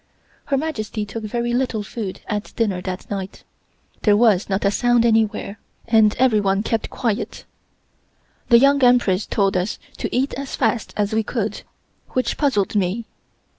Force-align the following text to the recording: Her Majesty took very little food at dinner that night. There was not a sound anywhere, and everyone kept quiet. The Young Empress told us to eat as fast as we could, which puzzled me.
Her 0.45 0.57
Majesty 0.57 1.05
took 1.05 1.25
very 1.25 1.53
little 1.53 1.83
food 1.83 2.21
at 2.25 2.53
dinner 2.55 2.81
that 2.81 3.07
night. 3.11 3.43
There 4.01 4.17
was 4.17 4.49
not 4.49 4.65
a 4.65 4.71
sound 4.71 5.05
anywhere, 5.05 5.59
and 5.87 6.15
everyone 6.17 6.63
kept 6.63 6.89
quiet. 6.89 7.45
The 8.49 8.57
Young 8.57 8.83
Empress 8.83 9.27
told 9.27 9.55
us 9.55 9.77
to 9.97 10.09
eat 10.11 10.33
as 10.33 10.55
fast 10.55 10.91
as 10.97 11.13
we 11.13 11.21
could, 11.21 11.61
which 12.13 12.35
puzzled 12.35 12.75
me. 12.75 13.05